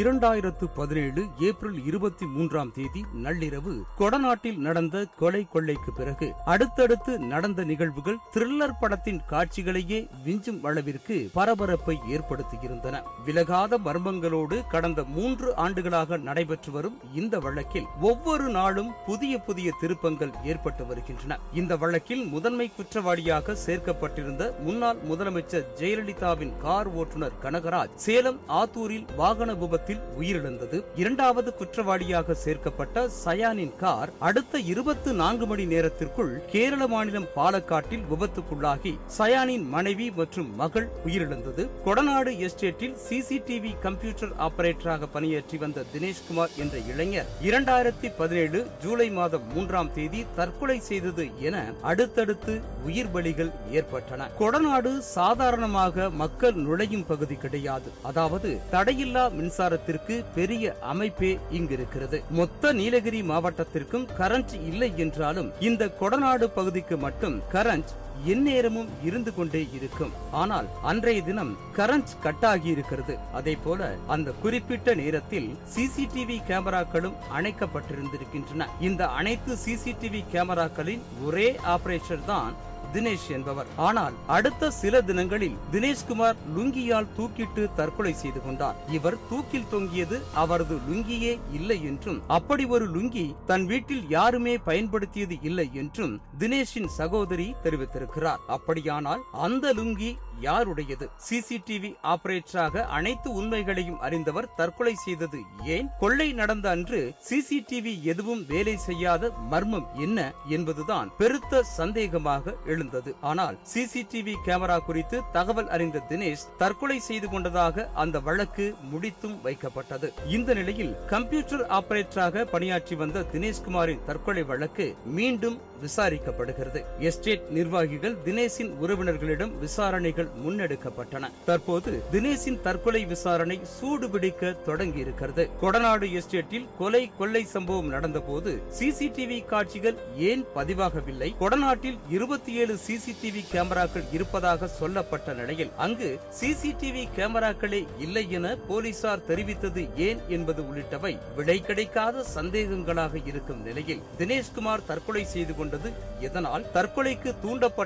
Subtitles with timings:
[0.00, 8.18] இரண்டாயிரத்து பதினேழு ஏப்ரல் இருபத்தி மூன்றாம் தேதி நள்ளிரவு கொடநாட்டில் நடந்த கொலை கொள்ளைக்கு பிறகு அடுத்தடுத்து நடந்த நிகழ்வுகள்
[8.34, 13.00] த்ரில்லர் படத்தின் காட்சிகளையே விஞ்சும் அளவிற்கு பரபரப்பை ஏற்படுத்தியிருந்தன.
[13.24, 20.86] விலகாத மர்மங்களோடு கடந்த மூன்று ஆண்டுகளாக நடைபெற்று வரும் இந்த வழக்கில் ஒவ்வொரு நாளும் புதிய புதிய திருப்பங்கள் ஏற்பட்டு
[20.86, 21.40] வருகின்றன.
[21.62, 29.50] இந்த வழக்கில் முதன்மை குற்றவாளியாக சேர்க்கப்பட்டிருந்த முன்னாள் முதலமைச்சர் ஜெயலலிதாவின் கார் ஓட்டுநர் கனகராஜ் சேலம் ஆத்தூரில் வாகன
[29.86, 30.78] விபத்தில் உயிரிழந்தது.
[31.00, 39.66] இரண்டாவது குற்றவாளியாக சேர்க்கப்பட்ட சயானின் கார் அடுத்த இருபத்து நான்கு மணி நேரத்திற்குள் கேரள மாநிலம் பாலக்காட்டில் விபத்துக்குள்ளாகி சயானின்
[39.74, 41.64] மனைவி மற்றும் மகள் உயிரிழந்தது.
[41.86, 49.92] கொடநாடு எஸ்டேட்டில் சிசிடிவி கம்ப்யூட்டர் ஆபரேட்டராக பணியாற்றி வந்த தினேஷ்குமார் என்ற இளைஞர் இரண்டாயிரத்தி பதினேழு ஜூலை மாதம் மூன்றாம்
[49.98, 51.56] தேதி தற்கொலை செய்தது என
[51.92, 52.56] அடுத்தடுத்து
[52.88, 54.28] உயிர் பலிகள் ஏற்பட்டன.
[54.42, 62.22] கொடநாடு சாதாரணமாக மக்கள் நுழையும் பகுதி கிடையாது அதாவது தடையில்லா மின்சார மின்சாரத்திற்கு பெரிய அமைப்பே இங்கிருக்கிறது.
[62.30, 67.92] மொத்த நீலகிரி மாவட்டத்திற்கும் கரண்ட் இல்லை என்றாலும் இந்த கொடநாடு பகுதிக்கு மட்டும் கரண்ட்
[68.32, 70.12] எந்நேரமும் இருந்து கொண்டே இருக்கும்.
[70.42, 73.16] ஆனால் அன்றைய தினம் கரண்ட் கட் ஆகி இருக்கிறது.
[73.40, 78.68] அதே போல அந்த குறிப்பிட்ட நேரத்தில் சிசிடிவி கேமராக்களும் அணைக்கப்பட்டிருந்திருக்கின்றன.
[78.80, 82.54] இந்த அனைத்து சிசிடிவி கேமராக்களின் ஒரே ஆபரேஷர் தான்
[82.94, 83.70] தினேஷ் என்பவர்.
[83.86, 88.76] ஆனால் அடுத்த சில தினங்களில் தினேஷ்குமார் லுங்கியால் தூக்கிட்டு தற்கொலை செய்து கொண்டார்.
[88.96, 95.68] இவர் தூக்கில் தொங்கியது அவரது லுங்கியே இல்லை என்றும் அப்படி ஒரு லுங்கி தன் வீட்டில் யாருமே பயன்படுத்தியது இல்லை
[95.82, 98.05] என்றும் தினேஷின் சகோதரி தெரிவித்திருக்கிறார்.
[98.46, 101.08] அப்படியானால் அந்த லுங்கி யாருடையது?
[101.28, 105.88] சிசிடிவி ஆபரேட்டராக அனைத்து உண்மைகளையும் அறிந்தவர் தற்கொலை செய்தது ஏன்?
[105.98, 113.14] கொள்ளை நடந்த அன்று சிசிடிவி எதுவும் வேலை செய்யாத மர்மம் என்ன என்பதுதான் பெருத்த சந்தேகமாக எழுந்தது.
[113.20, 120.10] ஆனால் சிசிடிவி கேமரா குறித்து தகவல் அறிந்த தினேஷ் தற்கொலை செய்து கொண்டதாக அந்த வழக்கு முடித்தும் வைக்கப்பட்டது.
[120.26, 126.84] இந்த நிலையில் கம்ப்யூட்டர் ஆபரேட்டராக பணியாற்றி வந்த தினேஷ்குமாரின் தற்கொலை வழக்கு மீண்டும் விசாரிக்கப்படுகிறது.
[126.98, 131.28] எஸ்டேட் நிர்வாகி நிர்வாகிகள் தினேஷின் உறவினர்களிடம் விசாரணைகள் முன்னெடுக்கப்பட்டன.
[131.48, 139.96] தற்போது தினேஷின் தற்கொலை விசாரணை சூடுபிடிக்க தொடங்கி இருக்கிறது கொடநாடு எஸ்டேட்டில் கொலை கொள்ளை சம்பவம் நடந்தபோது சிசிடிவி காட்சிகள்
[140.30, 141.30] ஏன் பதிவாகவில்லை?
[141.42, 149.84] கொடநாட்டில் இருபத்தி ஏழு சிசிடிவி கேமராக்கள் இருப்பதாக சொல்லப்பட்ட நிலையில் அங்கு சிசிடிவி கேமராக்களே இல்லை என போலீசார் தெரிவித்தது
[150.08, 155.88] ஏன் என்பது உள்ளிட்டவை விடை கிடைக்காத சந்தேகங்களாக இருக்கும் நிலையில் தினேஷ்குமார் தற்கொலை செய்து கொண்டது
[156.26, 157.30] இதனால் தற்கொலைக்கு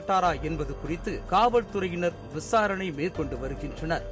[0.00, 4.04] ஈடுபட்டாரா என்பது குறித்து காவல்துறையினர் விசாரணை மேற்கொண்டு வருகின்றனர்.